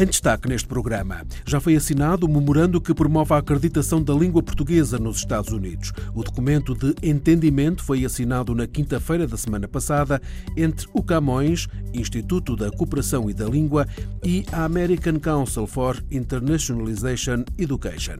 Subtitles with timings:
[0.00, 4.40] Em destaque neste programa, já foi assinado o memorando que promove a acreditação da língua
[4.40, 5.92] portuguesa nos Estados Unidos.
[6.14, 10.22] O documento de entendimento foi assinado na quinta-feira da semana passada
[10.56, 13.88] entre o Camões, Instituto da Cooperação e da Língua,
[14.22, 18.18] e a American Council for Internationalization Education.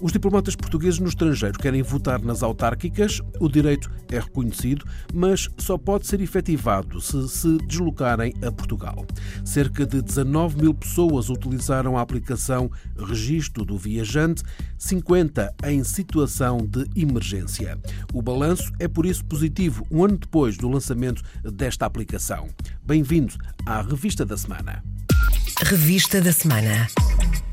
[0.00, 3.20] Os diplomatas portugueses no estrangeiro querem votar nas autárquicas.
[3.38, 9.04] O direito é reconhecido, mas só pode ser efetivado se se deslocarem a Portugal.
[9.44, 14.42] Cerca de 19 mil pessoas utilizaram a aplicação Registro do Viajante,
[14.78, 17.78] 50 em situação de emergência.
[18.14, 22.48] O balanço é por isso positivo, um ano depois do lançamento desta aplicação.
[22.82, 23.34] Bem-vindo
[23.66, 24.82] à Revista da Semana.
[25.58, 26.86] Revista da Semana.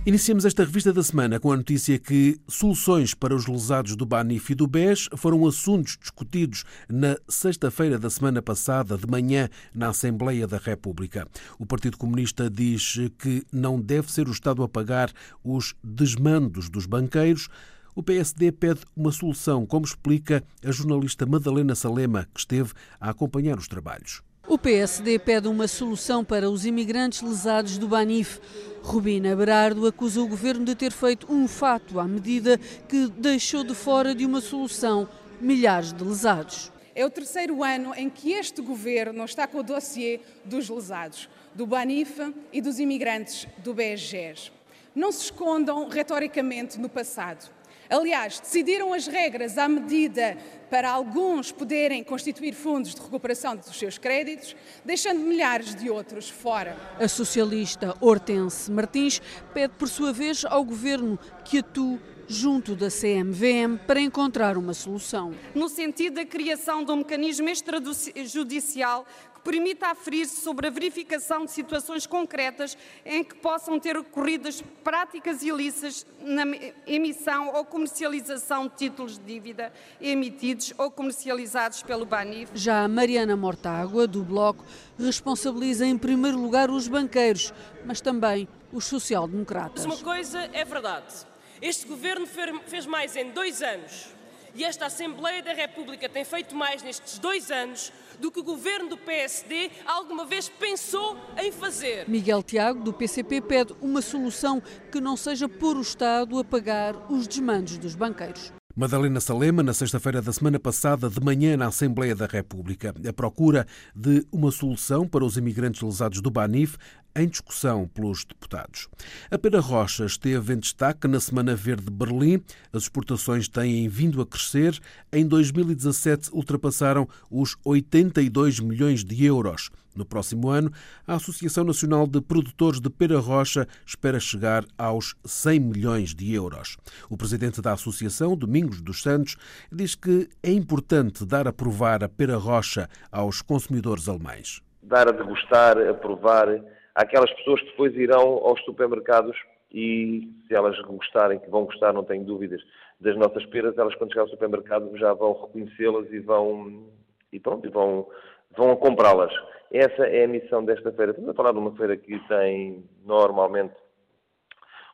[0.06, 4.52] Iniciamos esta revista da semana com a notícia que soluções para os lesados do Banif
[4.52, 10.48] e do BES foram assuntos discutidos na sexta-feira da semana passada, de manhã, na Assembleia
[10.48, 11.28] da República.
[11.60, 15.12] O Partido Comunista diz que não deve ser o Estado a pagar
[15.44, 17.50] os desmandos dos banqueiros.
[17.94, 23.58] O PSD pede uma solução, como explica a jornalista Madalena Salema, que esteve a acompanhar
[23.58, 24.22] os trabalhos.
[24.50, 28.40] O PSD pede uma solução para os imigrantes lesados do Banif.
[28.82, 33.76] Rubina Berardo acusa o governo de ter feito um fato à medida que deixou de
[33.76, 35.10] fora de uma solução
[35.42, 36.72] milhares de lesados.
[36.96, 41.68] É o terceiro ano em que este governo está com o dossiê dos lesados, do
[41.68, 42.18] Banif
[42.54, 44.54] e dos imigrantes do BSGES.
[44.96, 47.57] Não se escondam retoricamente no passado.
[47.90, 50.38] Aliás, decidiram as regras à medida
[50.70, 56.78] para alguns poderem constituir fundos de recuperação dos seus créditos, deixando milhares de outros fora.
[57.00, 59.22] A socialista Hortense Martins
[59.54, 65.34] pede, por sua vez, ao governo que atue junto da CMVM para encontrar uma solução.
[65.56, 69.06] No sentido da criação de um mecanismo extrajudicial
[69.48, 74.50] permita aferir-se sobre a verificação de situações concretas em que possam ter ocorrido
[74.84, 76.44] práticas ilícitas na
[76.86, 79.72] emissão ou comercialização de títulos de dívida
[80.02, 82.52] emitidos ou comercializados pelo BANIF.
[82.56, 84.66] Já a Mariana Mortágua, do Bloco,
[85.00, 87.54] responsabiliza em primeiro lugar os banqueiros,
[87.86, 89.86] mas também os social-democratas.
[89.86, 91.26] Uma coisa é verdade.
[91.62, 92.28] Este governo
[92.66, 94.17] fez mais em dois anos
[94.58, 98.90] e esta Assembleia da República tem feito mais nestes dois anos do que o governo
[98.90, 102.10] do PSD alguma vez pensou em fazer.
[102.10, 104.60] Miguel Tiago, do PCP, pede uma solução
[104.92, 108.57] que não seja pôr o Estado a pagar os desmandos dos banqueiros.
[108.78, 113.66] Madalena Salema, na sexta-feira da semana passada, de manhã, na Assembleia da República, a procura
[113.96, 116.78] de uma solução para os imigrantes lesados do Banif
[117.16, 118.88] em discussão pelos deputados.
[119.32, 122.40] A Pera Rocha esteve em destaque na Semana Verde de Berlim.
[122.72, 124.80] As exportações têm vindo a crescer.
[125.12, 129.72] Em 2017 ultrapassaram os 82 milhões de euros.
[129.98, 130.70] No próximo ano,
[131.08, 136.78] a Associação Nacional de Produtores de Pera Rocha espera chegar aos 100 milhões de euros.
[137.10, 139.36] O presidente da associação, Domingos dos Santos,
[139.72, 144.62] diz que é importante dar a provar a pera rocha aos consumidores alemães.
[144.84, 146.48] Dar a degustar, a provar
[146.94, 149.36] àquelas pessoas que depois irão aos supermercados
[149.72, 152.62] e se elas gostarem, que vão gostar, não tenho dúvidas,
[153.02, 156.88] das nossas peras, elas quando chegar ao supermercado já vão reconhecê-las e vão
[157.32, 158.08] e pronto, vão,
[158.56, 159.32] vão comprá-las.
[159.72, 161.12] Essa é a missão desta feira.
[161.12, 163.76] Estamos a falar de uma feira que tem normalmente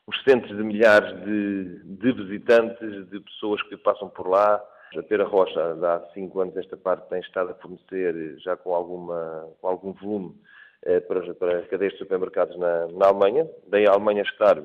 [0.07, 4.62] uns centros de milhares de, de visitantes, de pessoas que passam por lá.
[4.97, 9.50] A Pera Rocha, há cinco anos esta parte, tem estado a fornecer já com, alguma,
[9.59, 10.35] com algum volume
[10.83, 13.47] eh, para, para cadeias de supermercados na, na Alemanha.
[13.67, 14.62] Daí a Alemanha estar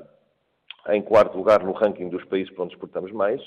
[0.89, 3.41] em quarto lugar no ranking dos países para onde exportamos mais.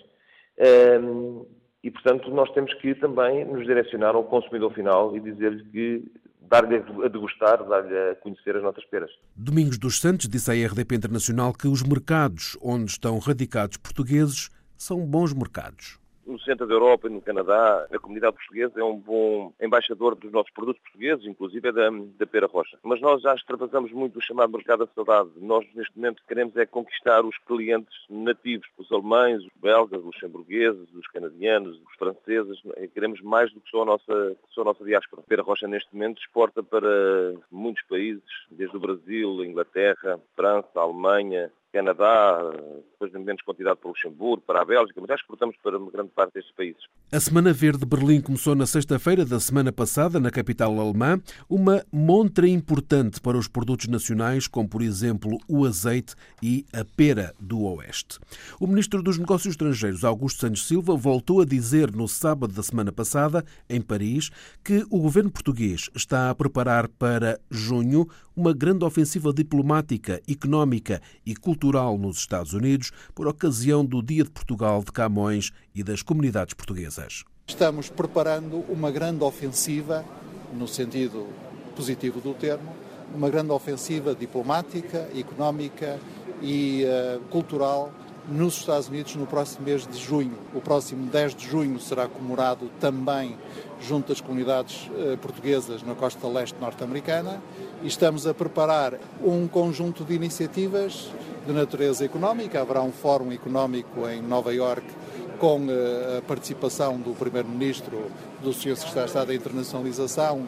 [0.58, 1.44] Ehm,
[1.84, 6.04] e, portanto, nós temos que também nos direcionar ao consumidor final e dizer-lhe que
[6.52, 9.10] dar-lhe a degustar, dar-lhe a conhecer as nossas peras.
[9.34, 15.06] Domingos dos Santos disse à RDP Internacional que os mercados onde estão radicados portugueses são
[15.06, 19.52] bons mercados no centro da Europa e no Canadá, a comunidade portuguesa é um bom
[19.60, 22.78] embaixador dos nossos produtos portugueses, inclusive é da, da pera rocha.
[22.82, 25.30] Mas nós já extravasamos muito o chamado mercado da saudade.
[25.36, 30.92] Nós, neste momento, queremos é conquistar os clientes nativos, os alemães, os belgas, os luxemburgueses,
[30.94, 32.60] os canadianos, os franceses.
[32.94, 35.22] Queremos mais do que só a nossa, só a nossa diáspora.
[35.22, 41.50] A pera rocha, neste momento, exporta para muitos países, desde o Brasil, Inglaterra, França, Alemanha,
[41.72, 42.52] Canadá,
[42.92, 45.90] depois em menos quantidade para o Luxemburgo, para a Bélgica, mas já exportamos para uma
[45.90, 46.82] grande parte destes países.
[47.10, 51.82] A Semana Verde de Berlim começou na sexta-feira da semana passada, na capital alemã, uma
[51.90, 57.62] montra importante para os produtos nacionais, como por exemplo o azeite e a pera do
[57.62, 58.18] Oeste.
[58.60, 62.92] O ministro dos Negócios Estrangeiros, Augusto Santos Silva, voltou a dizer no sábado da semana
[62.92, 64.30] passada, em Paris,
[64.62, 71.34] que o governo português está a preparar para junho uma grande ofensiva diplomática, económica e
[71.34, 71.62] cultural
[71.99, 77.25] nos Estados Unidos por ocasião do Dia de Portugal de Camões e das comunidades portuguesas.
[77.47, 80.05] Estamos preparando uma grande ofensiva,
[80.53, 81.29] no sentido
[81.76, 82.75] positivo do termo,
[83.14, 86.00] uma grande ofensiva diplomática, económica
[86.41, 87.93] e uh, cultural
[88.29, 90.37] nos Estados Unidos no próximo mês de junho.
[90.55, 93.37] O próximo 10 de junho será comemorado também
[93.82, 97.43] junto às comunidades uh, portuguesas na costa leste norte-americana
[97.82, 101.11] e estamos a preparar um conjunto de iniciativas
[101.46, 102.61] de natureza económica.
[102.61, 104.90] Haverá um fórum económico em Nova Iorque
[105.38, 108.11] com uh, a participação do Primeiro-Ministro,
[108.43, 108.76] do Sr.
[108.76, 110.46] Secretário de Estado da Internacionalização,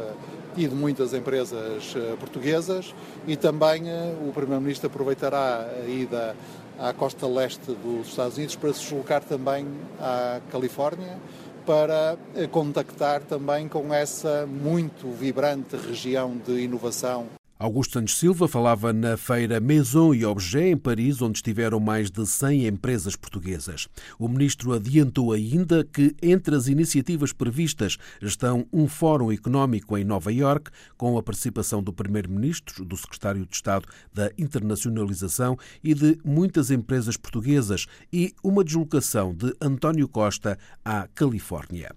[0.57, 2.95] e de muitas empresas eh, portuguesas
[3.27, 6.37] e também eh, o Primeiro-Ministro aproveitará a ida
[6.79, 9.67] à costa leste dos Estados Unidos para se deslocar também
[10.01, 11.19] à Califórnia
[11.67, 18.93] para eh, contactar também com essa muito vibrante região de inovação Augusto Santos Silva falava
[18.93, 23.87] na feira Maison e Objet em Paris, onde estiveram mais de 100 empresas portuguesas.
[24.19, 30.33] O ministro adiantou ainda que entre as iniciativas previstas estão um fórum económico em Nova
[30.33, 36.73] Iorque, com a participação do primeiro-ministro, do secretário de Estado da Internacionalização e de muitas
[36.73, 41.95] empresas portuguesas e uma deslocação de António Costa à Califórnia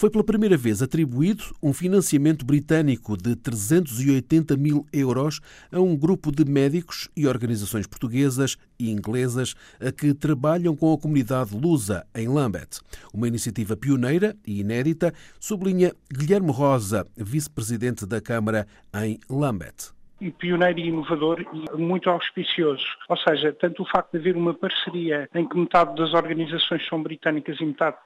[0.00, 6.32] foi pela primeira vez atribuído um financiamento britânico de 380 mil euros a um grupo
[6.32, 12.28] de médicos e organizações portuguesas e inglesas a que trabalham com a comunidade lusa em
[12.28, 12.80] Lambeth.
[13.12, 20.78] Uma iniciativa pioneira e inédita, sublinha Guilherme Rosa, vice-presidente da Câmara em Lambeth e pioneiro
[20.78, 22.84] e inovador e muito auspicioso.
[23.08, 27.02] Ou seja, tanto o facto de haver uma parceria em que metade das organizações são
[27.02, 27.96] britânicas e metade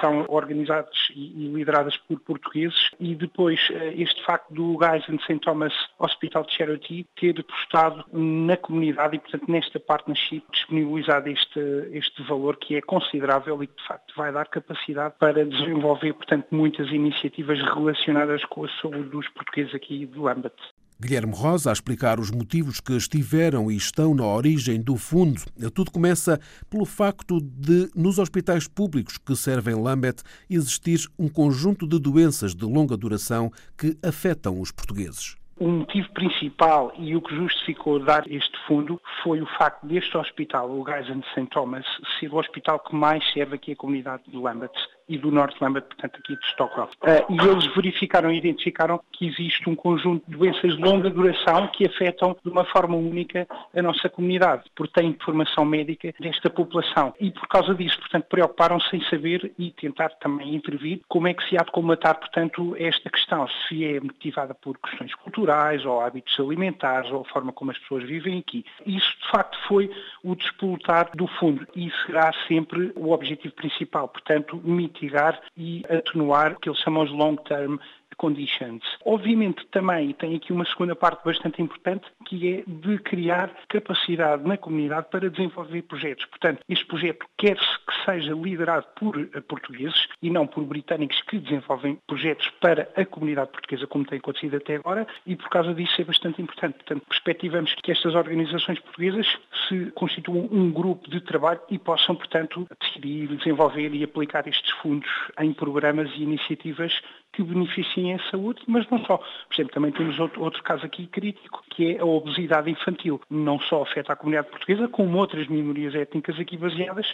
[0.00, 5.38] são organizadas e lideradas por portugueses e depois eh, este facto do Guys and St.
[5.38, 11.60] Thomas Hospital Charity ter apostado na comunidade e, portanto, nesta partnership disponibilizado este,
[11.92, 16.46] este valor que é considerável e que, de facto, vai dar capacidade para desenvolver, portanto,
[16.50, 20.54] muitas iniciativas relacionadas com a saúde dos portugueses aqui do Lambert.
[21.02, 25.42] Guilherme Rosa a explicar os motivos que estiveram e estão na origem do fundo.
[25.74, 26.40] Tudo começa
[26.70, 32.64] pelo facto de, nos hospitais públicos que servem Lambeth, existir um conjunto de doenças de
[32.64, 35.41] longa duração que afetam os portugueses.
[35.62, 40.68] O motivo principal e o que justificou dar este fundo foi o facto deste hospital,
[40.68, 41.46] o Geisen St.
[41.46, 41.86] Thomas,
[42.18, 44.72] ser o hospital que mais serve aqui a comunidade de Lambeth
[45.08, 46.88] e do Norte Lambert, portanto aqui de Stockholm.
[47.02, 51.68] Uh, e eles verificaram e identificaram que existe um conjunto de doenças de longa duração
[51.68, 57.14] que afetam de uma forma única a nossa comunidade, porque têm informação médica desta população.
[57.20, 61.48] E por causa disso, portanto, preocuparam-se em saber e tentar também intervir como é que
[61.48, 65.51] se há de combatar, portanto, esta questão, se é motivada por questões culturais
[65.84, 68.64] ou hábitos alimentares ou a forma como as pessoas vivem aqui.
[68.86, 69.90] Isso, de facto, foi
[70.22, 76.60] o despolutar do fundo e será sempre o objetivo principal, portanto, mitigar e atenuar o
[76.60, 77.78] que eles chamam de long-term
[78.22, 78.84] conditions.
[79.04, 84.56] Obviamente também tem aqui uma segunda parte bastante importante que é de criar capacidade na
[84.56, 86.24] comunidade para desenvolver projetos.
[86.26, 91.40] Portanto, este projeto quer-se que seja liderado por eh, portugueses e não por britânicos que
[91.40, 96.00] desenvolvem projetos para a comunidade portuguesa, como tem acontecido até agora, e por causa disso
[96.00, 96.74] é bastante importante.
[96.74, 99.26] Portanto, perspectivamos que estas organizações portuguesas
[99.66, 105.10] se constituam um grupo de trabalho e possam, portanto, decidir, desenvolver e aplicar estes fundos
[105.40, 106.92] em programas e iniciativas
[107.32, 109.16] que beneficiem a saúde, mas não só.
[109.16, 113.20] Por exemplo, também temos outro, outro caso aqui crítico, que é a obesidade infantil.
[113.30, 117.06] Não só afeta a comunidade portuguesa, como outras minorias étnicas aqui baseadas,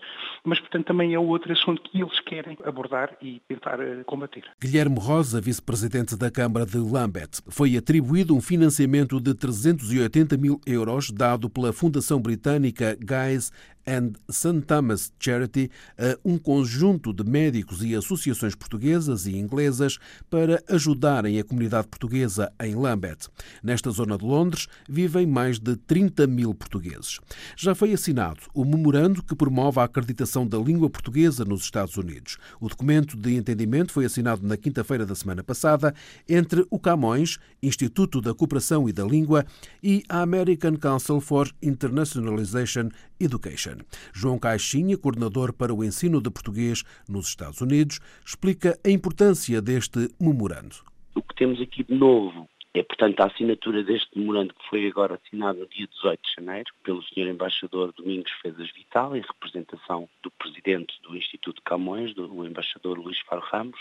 [0.45, 4.45] mas, portanto, também é outro assunto que eles querem abordar e tentar eh, combater.
[4.61, 11.11] Guilherme Rosa, vice-presidente da Câmara de Lambeth, foi atribuído um financiamento de 380 mil euros
[11.11, 13.53] dado pela Fundação Britânica Guys
[13.89, 14.61] and St.
[14.67, 21.45] Thomas Charity a um conjunto de médicos e associações portuguesas e inglesas para ajudarem a
[21.45, 23.29] comunidade portuguesa em Lambeth.
[23.63, 27.19] Nesta zona de Londres vivem mais de 30 mil portugueses.
[27.57, 32.37] Já foi assinado o memorando que promove a acreditação da língua portuguesa nos Estados Unidos.
[32.61, 35.95] O documento de entendimento foi assinado na quinta-feira da semana passada
[36.29, 39.47] entre o Camões, Instituto da Cooperação e da Língua,
[39.83, 43.78] e a American Council for Internationalization Education.
[44.13, 50.09] João Caixinha, coordenador para o ensino de português nos Estados Unidos, explica a importância deste
[50.21, 50.77] memorando.
[51.15, 55.15] O que temos aqui de novo é, portanto, a assinatura deste memorando que foi agora
[55.15, 57.29] assinado no dia 18 de janeiro pelo Sr.
[57.29, 63.43] Embaixador Domingos Fezas Vital, em representação do Presidente do Instituto Camões, do Embaixador Luís Faro
[63.43, 63.81] Ramos,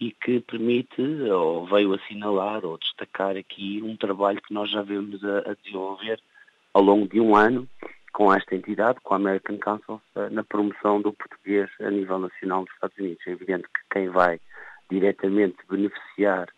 [0.00, 5.24] e que permite, ou veio assinalar, ou destacar aqui um trabalho que nós já vemos
[5.24, 6.20] a, a desenvolver
[6.74, 7.68] ao longo de um ano
[8.12, 12.64] com esta entidade, com a American Council, eh, na promoção do português a nível nacional
[12.64, 13.26] dos Estados Unidos.
[13.26, 14.40] É evidente que quem vai
[14.90, 16.48] diretamente beneficiar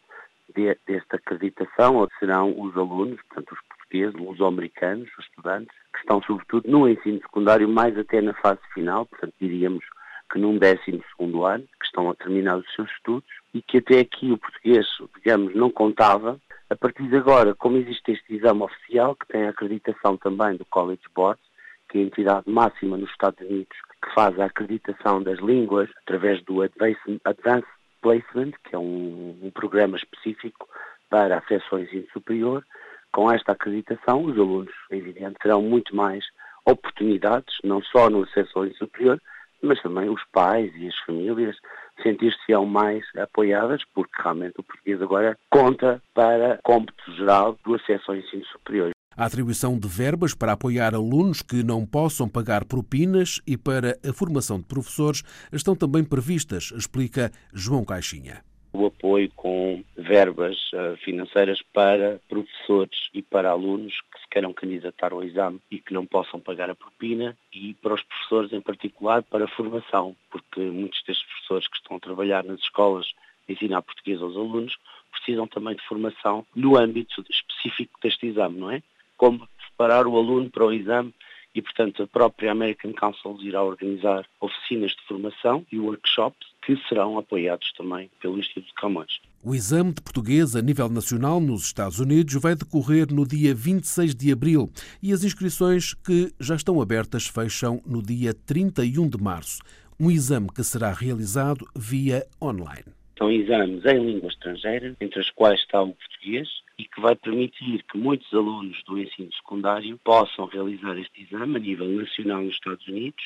[0.55, 6.23] de, desta acreditação serão os alunos, portanto os portugueses, os americanos, os estudantes, que estão
[6.23, 9.85] sobretudo no ensino secundário, mais até na fase final, portanto diríamos
[10.31, 13.99] que num décimo segundo ano, que estão a terminar os seus estudos, e que até
[13.99, 16.41] aqui o português, digamos, não contava.
[16.71, 20.65] A partir de agora, como existe este exame oficial, que tem a acreditação também do
[20.67, 21.41] College Board,
[21.89, 26.41] que é a entidade máxima nos Estados Unidos que faz a acreditação das línguas através
[26.45, 27.67] do Advanced
[28.01, 30.69] Placement, que é um, um programa específico
[31.11, 32.65] para acesso ao ensino superior.
[33.13, 36.25] Com esta acreditação, os alunos, é evidente, terão muito mais
[36.65, 39.21] oportunidades, não só no acesso ao ensino superior,
[39.61, 41.57] mas também os pais e as famílias
[42.03, 48.17] sentir-se-ão mais apoiadas, porque realmente o português agora conta para cômputo geral do acesso ao
[48.17, 48.91] ensino superior.
[49.17, 54.13] A atribuição de verbas para apoiar alunos que não possam pagar propinas e para a
[54.13, 61.61] formação de professores estão também previstas, explica João Caixinha o apoio com verbas uh, financeiras
[61.73, 66.39] para professores e para alunos que se queiram candidatar ao exame e que não possam
[66.39, 71.27] pagar a propina e para os professores em particular para a formação, porque muitos destes
[71.27, 73.07] professores que estão a trabalhar nas escolas
[73.49, 74.77] ensinar português aos alunos
[75.11, 78.83] precisam também de formação no âmbito específico deste exame, não é?
[79.17, 81.13] Como preparar o aluno para o exame
[81.55, 87.19] e, portanto, a própria American Council irá organizar oficinas de formação e workshops que serão
[87.19, 89.21] apoiados também pelo Instituto Camões.
[89.43, 94.15] O exame de português a nível nacional nos Estados Unidos vai decorrer no dia 26
[94.15, 94.71] de abril
[95.03, 99.61] e as inscrições que já estão abertas fecham no dia 31 de março.
[99.99, 103.00] Um exame que será realizado via online.
[103.21, 106.49] São exames em língua estrangeira, entre as quais está o português,
[106.79, 111.59] e que vai permitir que muitos alunos do ensino secundário possam realizar este exame a
[111.59, 113.23] nível nacional nos Estados Unidos.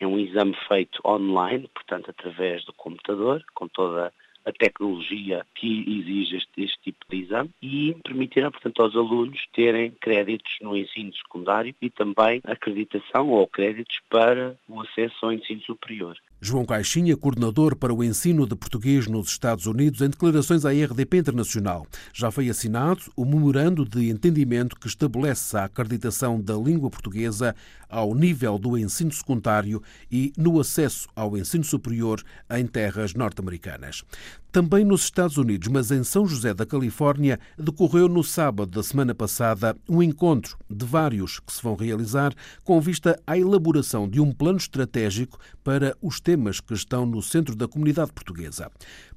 [0.00, 4.12] É um exame feito online, portanto, através do computador, com toda
[4.46, 9.90] a tecnologia que exige este, este, tipo de exame e permitirá, portanto, aos alunos terem
[10.00, 16.16] créditos no ensino secundário e também acreditação ou créditos para o acesso ao ensino superior.
[16.40, 21.16] João Caixinha, coordenador para o ensino de português nos Estados Unidos, em declarações à RDP
[21.16, 21.86] Internacional.
[22.12, 27.56] Já foi assinado o memorando de entendimento que estabelece a acreditação da língua portuguesa
[27.88, 34.04] ao nível do ensino secundário e no acesso ao ensino superior em terras norte-americanas.
[34.56, 39.14] Também nos Estados Unidos, mas em São José da Califórnia, decorreu no sábado da semana
[39.14, 42.32] passada um encontro de vários que se vão realizar
[42.64, 47.54] com vista à elaboração de um plano estratégico para os temas que estão no centro
[47.54, 48.70] da comunidade portuguesa.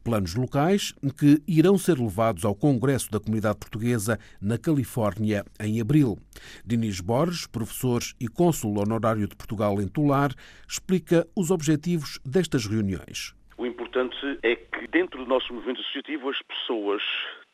[0.03, 6.17] Planos locais que irão ser levados ao Congresso da Comunidade Portuguesa na Califórnia em abril.
[6.65, 10.33] Dinis Borges, professor e cônsul honorário de Portugal em Tular,
[10.67, 13.38] explica os objetivos destas reuniões.
[13.59, 17.03] O importante é que dentro do nosso movimento associativo as pessoas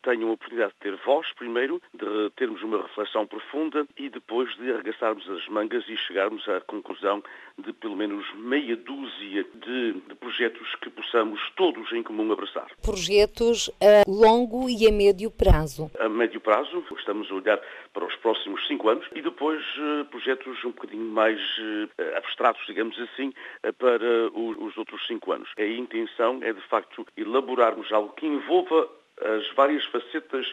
[0.06, 4.70] tenham a oportunidade de ter voz, primeiro, de termos uma reflexão profunda e depois de
[4.72, 7.20] arregaçarmos as mangas e chegarmos à conclusão
[7.58, 12.68] de pelo menos meia dúzia de, de projetos que possamos todos em comum abraçar.
[12.82, 15.90] Projetos a longo e a médio prazo.
[15.98, 17.60] A médio prazo, estamos a olhar
[17.92, 22.96] para os próximos cinco anos e depois uh, projetos um bocadinho mais uh, abstratos, digamos
[23.00, 23.32] assim,
[23.66, 25.48] uh, para os outros cinco anos.
[25.58, 28.88] A intenção é, de facto, elaborarmos algo que envolva
[29.20, 30.46] as várias facetas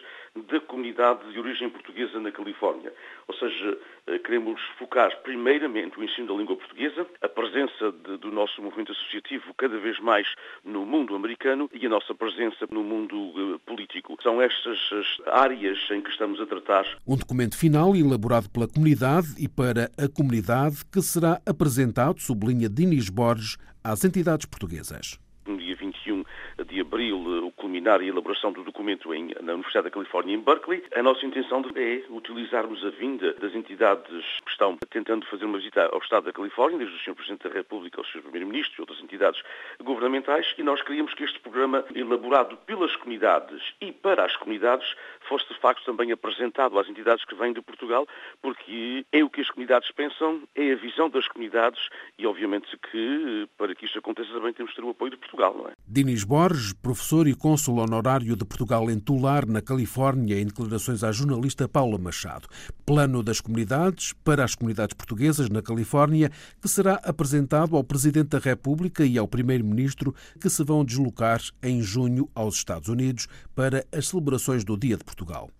[0.48, 2.92] da comunidade de origem portuguesa na Califórnia.
[3.28, 8.32] Ou seja, eh, queremos focar primeiramente o ensino da língua portuguesa, a presença de, do
[8.32, 10.26] nosso movimento associativo cada vez mais
[10.64, 14.16] no mundo americano e a nossa presença no mundo uh, político.
[14.22, 16.84] São estas as áreas em que estamos a tratar.
[17.06, 23.08] Um documento final elaborado pela comunidade e para a comunidade que será apresentado, sublinha Dinis
[23.08, 25.18] Borges, às entidades portuguesas.
[25.46, 26.24] No dia 21
[26.66, 27.33] de abril,
[27.74, 30.84] terminar a elaboração do documento em, na Universidade da Califórnia, em Berkeley.
[30.94, 35.90] A nossa intenção é utilizarmos a vinda das entidades que estão tentando fazer uma visita
[35.92, 37.16] ao Estado da Califórnia, desde o Sr.
[37.16, 38.22] Presidente da República ao Sr.
[38.22, 39.42] Primeiro-Ministro e outras entidades
[39.82, 44.94] governamentais, e nós queríamos que este programa, elaborado pelas comunidades e para as comunidades,
[45.28, 48.06] fosse de facto também apresentado às entidades que vêm de Portugal,
[48.40, 53.48] porque é o que as comunidades pensam, é a visão das comunidades e, obviamente, que
[53.58, 55.73] para que isto aconteça também temos de ter o apoio de Portugal, não é?
[55.86, 61.12] Dinis Borges, professor e cônsul honorário de Portugal em Tular, na Califórnia, em declarações à
[61.12, 62.48] jornalista Paula Machado.
[62.86, 68.38] Plano das comunidades para as comunidades portuguesas na Califórnia, que será apresentado ao Presidente da
[68.38, 74.08] República e ao Primeiro-Ministro, que se vão deslocar em junho aos Estados Unidos para as
[74.08, 75.50] celebrações do Dia de Portugal.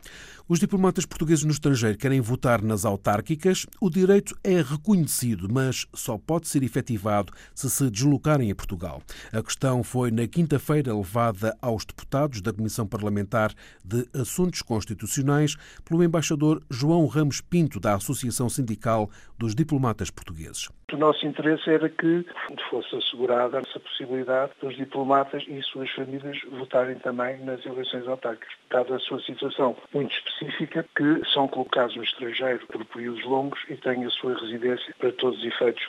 [0.46, 3.64] Os diplomatas portugueses no estrangeiro querem votar nas autárquicas.
[3.80, 9.02] O direito é reconhecido, mas só pode ser efetivado se se deslocarem a Portugal.
[9.32, 16.04] A questão foi na quinta-feira levada aos deputados da Comissão Parlamentar de Assuntos Constitucionais pelo
[16.04, 19.08] embaixador João Ramos Pinto, da Associação Sindical
[19.38, 20.68] dos Diplomatas Portugueses.
[20.92, 22.24] O nosso interesse era que
[22.70, 28.96] fosse assegurada essa possibilidade dos diplomatas e suas famílias votarem também nas eleições autárquicas, dada
[28.96, 34.04] a sua situação muito específica, que são colocados no estrangeiro por períodos longos e têm
[34.04, 35.82] a sua residência para todos os efeitos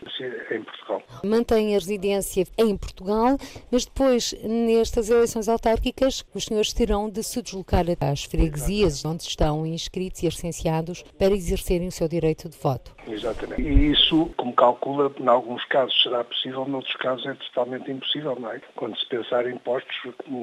[0.51, 1.03] em Portugal.
[1.23, 3.37] Mantém a residência em Portugal,
[3.71, 9.65] mas depois, nestas eleições autárquicas, os senhores terão de se deslocar às freguesias onde estão
[9.65, 12.95] inscritos e licenciados para exercerem o seu direito de voto.
[13.07, 13.61] Exatamente.
[13.61, 14.53] E isso, como
[14.85, 18.61] calcula, em alguns casos será possível, em outros casos é totalmente impossível, não é?
[18.75, 19.95] Quando se pensar em postos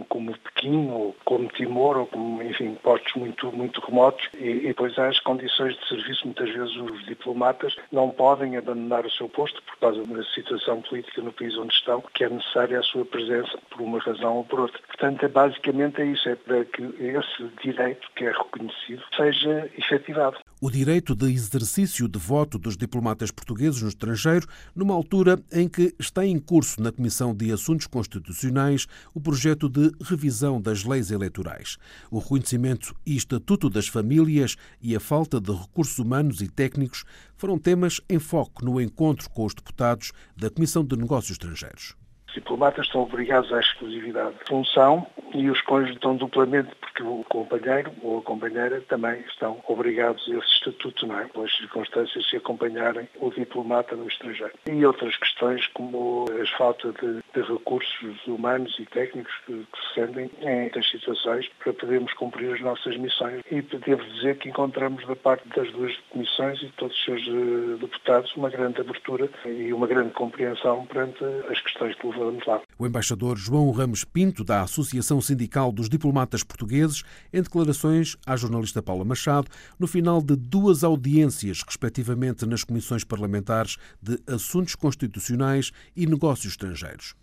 [0.08, 4.98] como Pequim, ou como Timor, ou como, enfim, postos muito, muito remotos, e, e depois
[4.98, 9.62] há as condições de serviço, muitas vezes os diplomatas não podem abandonar o seu posto
[9.62, 13.58] por causa da situação política no país onde estão, que é necessária a sua presença
[13.70, 14.80] por uma razão ou por outra.
[14.88, 20.38] Portanto, é, basicamente é isso, é para que esse direito que é reconhecido seja efetivado
[20.62, 25.92] o direito de exercício de voto dos diplomatas portugueses no estrangeiro, numa altura em que
[25.98, 31.78] está em curso na Comissão de Assuntos Constitucionais o projeto de revisão das leis eleitorais.
[32.12, 37.02] O reconhecimento e estatuto das famílias e a falta de recursos humanos e técnicos
[37.36, 42.00] foram temas em foco no encontro com os deputados da Comissão de Negócios Estrangeiros.
[42.34, 47.92] Diplomatas estão obrigados à exclusividade de função e os cônjuges estão duplamente, porque o companheiro
[48.02, 51.24] ou a companheira também estão obrigados a esse estatuto, não é?
[51.26, 54.52] Pelas circunstâncias se acompanharem o diplomata no estrangeiro.
[54.70, 59.94] E outras questões como a falta de, de recursos humanos e técnicos que, que se
[59.94, 63.42] sentem em muitas situações para podermos cumprir as nossas missões.
[63.50, 67.26] E devo dizer que encontramos da parte das duas comissões e de todos os seus
[67.26, 72.60] uh, deputados uma grande abertura e uma grande compreensão perante as questões que levamos lá.
[72.78, 78.82] O embaixador João Ramos Pinto, da Associação Sindical dos Diplomatas Portugueses, em declarações à jornalista
[78.82, 86.06] Paula Machado, no final de duas audiências, respectivamente nas comissões parlamentares de Assuntos Constitucionais e
[86.06, 87.14] Negócios Estrangeiros.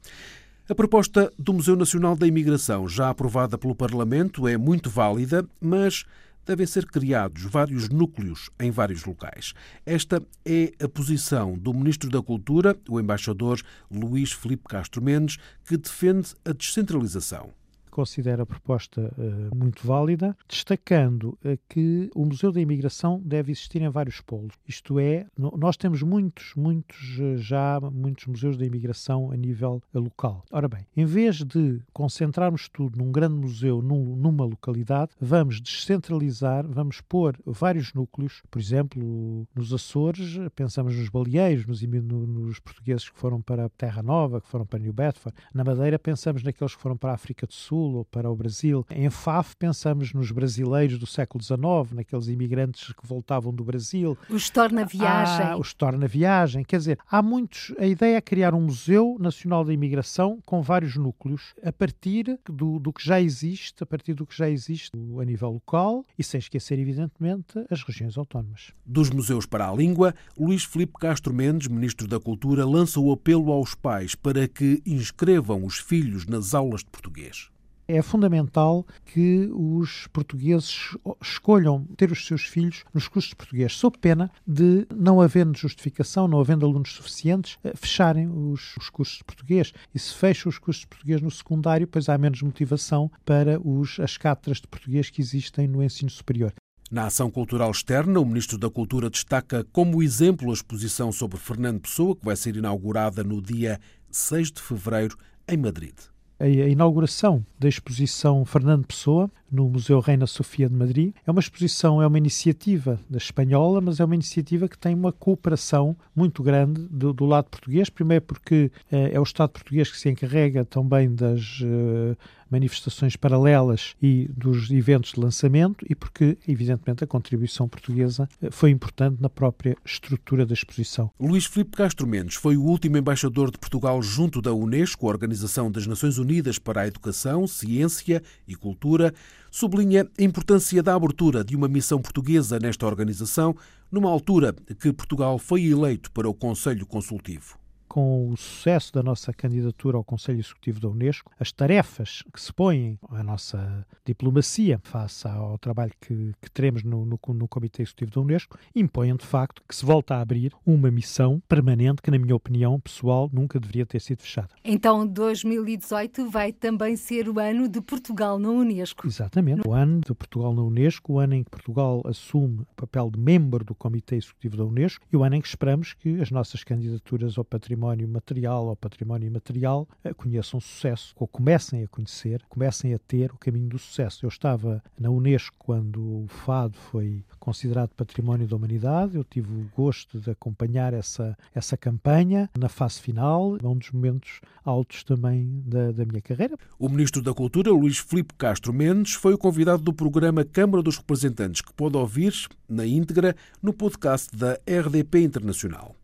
[0.69, 6.05] A proposta do Museu Nacional da Imigração, já aprovada pelo Parlamento, é muito válida, mas
[6.49, 9.53] devem ser criados vários núcleos em vários locais.
[9.85, 15.77] Esta é a posição do Ministro da Cultura, o embaixador Luís Felipe Castro Mendes, que
[15.77, 17.51] defende a descentralização
[17.99, 23.81] considera a proposta uh, muito válida, destacando uh, que o Museu da Imigração deve existir
[23.81, 24.53] em vários polos.
[24.65, 30.45] Isto é, nós temos muitos, muitos, uh, já muitos museus da imigração a nível local.
[30.49, 36.65] Ora bem, em vez de concentrarmos tudo num grande museu num, numa localidade, vamos descentralizar,
[36.65, 43.19] vamos pôr vários núcleos, por exemplo, nos Açores, pensamos nos baleeiros, nos, nos portugueses que
[43.19, 45.37] foram para Terra Nova, que foram para New Bedford.
[45.53, 48.35] Na Madeira, pensamos naqueles que foram para a África do Sul, Sul ou para o
[48.35, 48.85] Brasil.
[48.89, 54.17] Em FAF pensamos nos brasileiros do século XIX, naqueles imigrantes que voltavam do Brasil.
[54.29, 55.45] Os torna-viagem.
[55.45, 56.63] Ah, os torna-viagem.
[56.63, 57.73] Quer dizer, há muitos...
[57.79, 62.79] A ideia é criar um Museu Nacional da Imigração com vários núcleos, a partir do,
[62.79, 66.39] do que já existe, a partir do que já existe a nível local e sem
[66.39, 68.71] esquecer, evidentemente, as regiões autónomas.
[68.85, 73.51] Dos museus para a língua, Luís Filipe Castro Mendes, Ministro da Cultura, lança o apelo
[73.51, 77.49] aos pais para que inscrevam os filhos nas aulas de português
[77.89, 83.97] é fundamental que os portugueses escolham ter os seus filhos nos cursos de português, sob
[83.97, 89.23] pena de, não havendo justificação, não havendo alunos suficientes, eh, fecharem os, os cursos de
[89.23, 89.73] português.
[89.93, 93.99] E se fecham os cursos de português no secundário, pois há menos motivação para os,
[93.99, 96.53] as cátedras de português que existem no ensino superior.
[96.91, 101.81] Na ação cultural externa, o Ministro da Cultura destaca como exemplo a exposição sobre Fernando
[101.81, 103.79] Pessoa, que vai ser inaugurada no dia
[104.11, 105.95] 6 de fevereiro em Madrid.
[106.39, 111.13] A inauguração da exposição Fernando Pessoa no Museu Reina Sofia de Madrid.
[111.25, 115.11] É uma exposição, é uma iniciativa da espanhola, mas é uma iniciativa que tem uma
[115.11, 117.89] cooperação muito grande do, do lado português.
[117.89, 122.17] Primeiro porque é, é o Estado português que se encarrega também das uh,
[122.49, 128.71] manifestações paralelas e dos eventos de lançamento e porque, evidentemente, a contribuição portuguesa eh, foi
[128.71, 131.11] importante na própria estrutura da exposição.
[131.19, 135.71] Luís Filipe Castro Mendes foi o último embaixador de Portugal junto da Unesco, a Organização
[135.71, 139.13] das Nações Unidas para a Educação, Ciência e Cultura.
[139.51, 143.55] Sublinha a importância da abertura de uma missão portuguesa nesta organização,
[143.91, 147.58] numa altura que Portugal foi eleito para o Conselho Consultivo
[147.89, 152.53] com o sucesso da nossa candidatura ao Conselho Executivo da Unesco, as tarefas que se
[152.53, 158.11] põem à nossa diplomacia face ao trabalho que, que teremos no, no, no, Comitê Executivo
[158.11, 162.19] da Unesco impõem de facto que se volta a abrir uma missão permanente que, na
[162.19, 164.49] minha opinião pessoal, nunca deveria ter sido fechada.
[164.63, 169.07] Então, 2018 vai também ser o ano de Portugal na Unesco.
[169.07, 173.09] Exatamente, o ano de Portugal na Unesco, o ano em que Portugal assume o papel
[173.09, 176.29] de membro do Comitê Executivo da Unesco e o ano em que esperamos que as
[176.29, 181.87] nossas candidaturas ao património património material ou património imaterial eh, conheçam sucesso, ou comecem a
[181.87, 184.25] conhecer, comecem a ter o caminho do sucesso.
[184.25, 189.67] Eu estava na Unesco quando o fado foi considerado património da humanidade, eu tive o
[189.75, 195.63] gosto de acompanhar essa, essa campanha na fase final, é um dos momentos altos também
[195.65, 196.55] da, da minha carreira.
[196.77, 200.97] O Ministro da Cultura, Luís Filipe Castro Mendes, foi o convidado do programa Câmara dos
[200.97, 202.35] Representantes, que pode ouvir
[202.69, 205.95] na íntegra no podcast da RDP Internacional.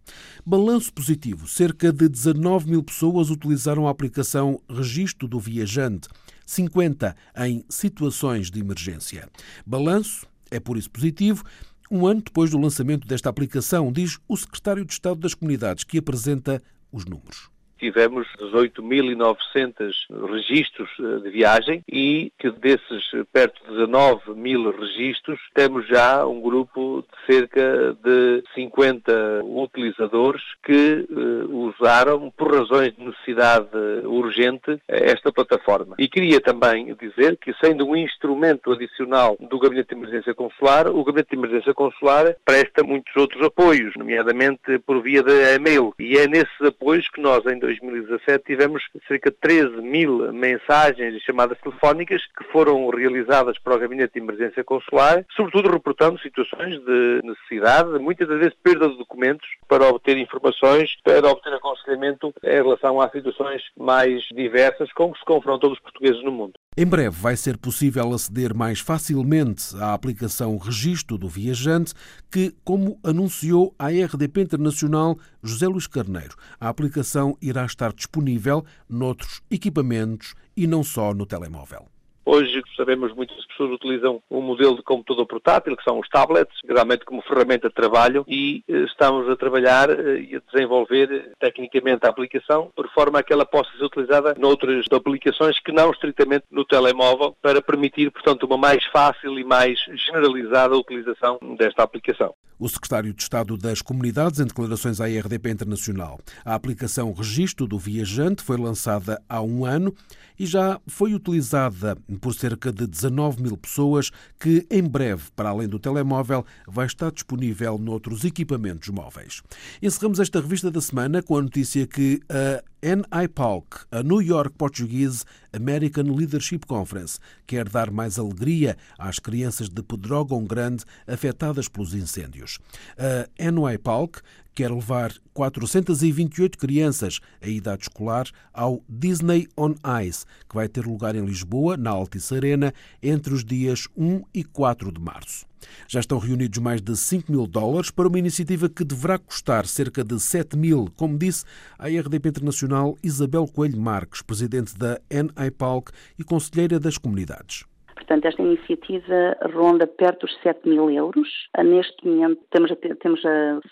[0.43, 6.08] Balanço positivo: cerca de 19 mil pessoas utilizaram a aplicação Registro do Viajante,
[6.43, 9.29] 50 em situações de emergência.
[9.63, 11.43] Balanço é por isso positivo.
[11.89, 15.97] Um ano depois do lançamento desta aplicação, diz o secretário de Estado das Comunidades, que
[15.97, 19.93] apresenta os números tivemos 18.900
[20.31, 26.25] registros eh, de viagem e que desses eh, perto de 19 mil registros temos já
[26.25, 33.69] um grupo de cerca de 50 utilizadores que uh, usaram por razões de necessidade
[34.03, 35.95] urgente esta plataforma.
[35.97, 41.03] E queria também dizer que sendo um instrumento adicional do Gabinete de Emergência Consular, o
[41.03, 45.93] Gabinete de Emergência Consular presta muitos outros apoios, nomeadamente por via de e-mail.
[45.99, 51.19] E é nesses apoios que nós em 2017 tivemos cerca de 13 mil mensagens e
[51.19, 57.21] chamadas telefónicas que foram realizadas para o Gabinete de Emergência Consular, sobretudo reportando situações de
[57.23, 63.01] necessidade, muitas das vezes perda de documentos para obter informações, para obter aconselhamento em relação
[63.01, 66.54] a situações mais diversas com que se confrontam os portugueses no mundo.
[66.77, 71.93] Em breve vai ser possível aceder mais facilmente à aplicação Registro do Viajante,
[72.29, 79.41] que, como anunciou a RDP Internacional José Luís Carneiro, a aplicação irá estar disponível noutros
[79.49, 81.94] equipamentos e não só no telemóvel.
[82.25, 87.05] Hoje sabemos muitas pessoas utilizam um modelo de computador portátil, que são os tablets, geralmente
[87.05, 92.09] como ferramenta de trabalho, e eh, estamos a trabalhar eh, e a desenvolver tecnicamente a
[92.09, 96.65] aplicação, por forma a que ela possa ser utilizada noutras aplicações que não estritamente no
[96.65, 102.33] telemóvel, para permitir, portanto, uma mais fácil e mais generalizada utilização desta aplicação.
[102.57, 106.19] O secretário de Estado das Comunidades, em declarações à RDP Internacional.
[106.45, 109.93] A aplicação Registro do Viajante foi lançada há um ano
[110.39, 115.67] e já foi utilizada por cerca de 19 mil pessoas, que em breve, para além
[115.67, 119.41] do telemóvel, vai estar disponível noutros equipamentos móveis.
[119.82, 125.26] Encerramos esta revista da semana com a notícia que a NIPALC, a New York Portuguese
[125.52, 127.17] American Leadership Conference,
[127.48, 132.60] quer dar mais alegria às crianças de Pedrógão Grande afetadas pelos incêndios.
[132.95, 134.21] A NIPALC
[134.54, 141.15] quer levar 428 crianças a idade escolar ao Disney on Ice, que vai ter lugar
[141.15, 142.71] em Lisboa, na Altice Arena,
[143.02, 145.45] entre os dias 1 e 4 de março.
[145.88, 150.04] Já estão reunidos mais de 5 mil dólares para uma iniciativa que deverá custar cerca
[150.04, 151.45] de 7 mil, como disse
[151.78, 157.65] a RDP Internacional Isabel Coelho Marques, presidente da NIPALC e conselheira das comunidades.
[158.06, 161.28] Portanto, esta iniciativa ronda perto dos 7 mil euros.
[161.58, 163.21] Ah, neste momento, temos, temos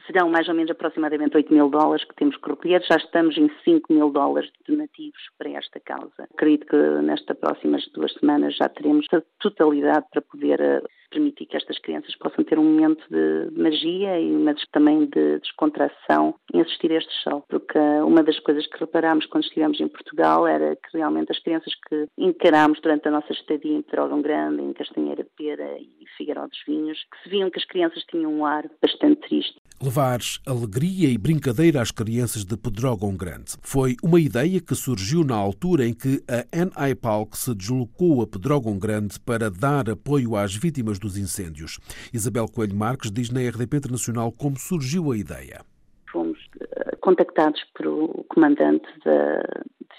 [0.07, 2.81] serão mais ou menos aproximadamente 8 mil dólares que temos que recolher.
[2.81, 6.23] Já estamos em 5 mil dólares donativos para esta causa.
[6.33, 10.81] Acredito que nestas próximas duas semanas já teremos a totalidade para poder ah,
[11.13, 16.35] permitir que estas crianças possam ter um momento de magia e mas também de descontração
[16.53, 17.43] em assistir a este show.
[17.47, 21.73] Porque uma das coisas que reparámos quando estivemos em Portugal era que realmente as crianças
[21.87, 26.63] que encarámos durante a nossa estadia em Pedrógão Grande, em Castanheira Pera e Figueiró dos
[26.65, 29.55] Vinhos, que se viam que as crianças tinham um ar bastante triste.
[29.83, 33.57] Levar alegria e brincadeira às crianças de Pedrógão Grande.
[33.61, 38.79] Foi uma ideia que surgiu na altura em que a NIPALC se deslocou a Pedrógão
[38.79, 41.79] Grande para dar apoio às vítimas dos incêndios.
[42.13, 45.61] Isabel Coelho Marques diz na RDP Internacional como surgiu a ideia.
[46.09, 49.43] Fomos eh, contactados pelo comandante da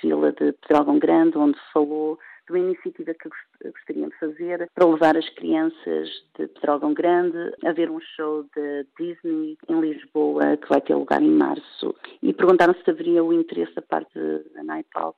[0.03, 3.29] Vila de Pedrógão Grande, onde falou de uma iniciativa que
[3.71, 8.87] gostariam de fazer para levar as crianças de Pedrógão Grande a ver um show de
[8.99, 11.95] Disney em Lisboa que vai ter lugar em março.
[12.23, 14.19] E perguntaram se haveria o interesse da parte
[14.55, 15.17] da Naipal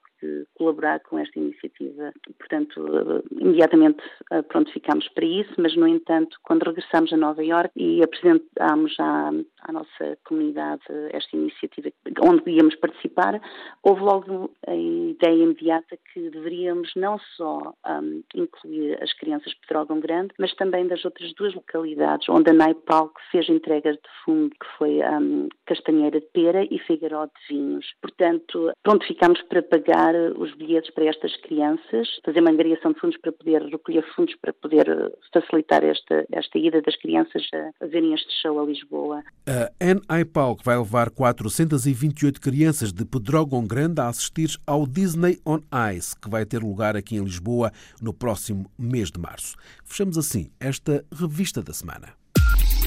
[0.54, 2.12] colaborar com esta iniciativa.
[2.38, 7.72] Portanto, imediatamente eh, pronto ficámos para isso, mas no entanto, quando regressamos a Nova Iorque
[7.76, 9.30] e apresentámos à,
[9.62, 11.90] à nossa comunidade esta iniciativa
[12.22, 13.40] onde íamos participar,
[13.82, 20.00] houve logo a ideia imediata que deveríamos não só um, incluir as crianças de Pedrógão
[20.00, 24.66] Grande, mas também das outras duas localidades onde a NAIPAL fez entregas de fundo, que
[24.78, 27.86] foi um, Castanheira de Pera e Figueiró de Vinhos.
[28.00, 33.16] Portanto, pronto ficámos para pagar os bilhetes para estas crianças, fazer uma angariação de fundos
[33.18, 37.86] para poder recolher fundos para poder eh, facilitar esta, esta ida das crianças a, a
[37.86, 39.22] verem este show a Lisboa.
[39.46, 45.60] A NIPAL vai levar 428 crianças de Pedrógão Grande a assistir ao Disney on
[45.94, 49.56] Ice, que vai ter lugar aqui em Lisboa no próximo mês de março.
[49.84, 52.14] Fechamos assim esta revista da semana.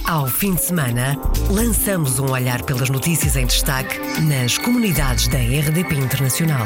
[0.09, 1.15] Ao fim de semana,
[1.51, 6.65] lançamos um olhar pelas notícias em destaque nas comunidades da RDP Internacional.